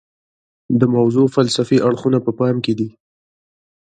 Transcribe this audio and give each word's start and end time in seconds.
د 0.79 0.81
موضوع 0.95 1.25
فلسفي 1.35 1.77
اړخونه 1.87 2.19
په 2.25 2.31
پام 2.39 2.55
کې 2.65 2.73
دي. 2.79 2.89